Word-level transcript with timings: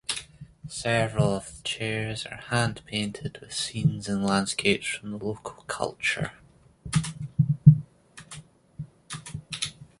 Several 0.67 1.29
of 1.35 1.57
the 1.57 1.61
chairs 1.61 2.25
are 2.25 2.37
hand-painted 2.47 3.37
with 3.39 3.53
scenes 3.53 4.09
and 4.09 4.25
landscapes 4.25 4.87
from 4.87 5.11
the 5.11 5.23
local 5.23 5.63
culture. 5.65 6.31